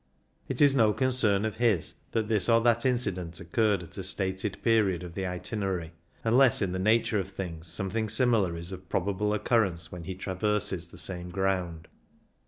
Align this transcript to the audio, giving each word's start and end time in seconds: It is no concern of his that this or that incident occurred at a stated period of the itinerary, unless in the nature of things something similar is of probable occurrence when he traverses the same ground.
It 0.47 0.61
is 0.63 0.73
no 0.73 0.93
concern 0.93 1.45
of 1.45 1.57
his 1.57 1.93
that 2.13 2.27
this 2.27 2.49
or 2.49 2.59
that 2.61 2.87
incident 2.87 3.39
occurred 3.39 3.83
at 3.83 3.99
a 3.99 4.03
stated 4.03 4.59
period 4.63 5.03
of 5.03 5.13
the 5.13 5.27
itinerary, 5.27 5.91
unless 6.23 6.59
in 6.59 6.71
the 6.71 6.79
nature 6.79 7.19
of 7.19 7.29
things 7.29 7.67
something 7.67 8.09
similar 8.09 8.57
is 8.57 8.71
of 8.71 8.89
probable 8.89 9.31
occurrence 9.31 9.91
when 9.91 10.05
he 10.05 10.15
traverses 10.15 10.87
the 10.87 10.97
same 10.97 11.29
ground. 11.29 11.87